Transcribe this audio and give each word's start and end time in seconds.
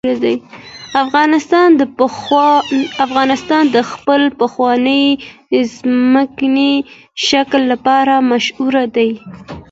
افغانستان 3.05 3.65
د 3.75 3.77
خپل 3.91 4.21
پخواني 4.39 5.03
ځمکني 5.73 6.73
شکل 7.29 7.61
لپاره 7.71 8.13
مشهور 8.31 8.75
دی. 8.95 9.09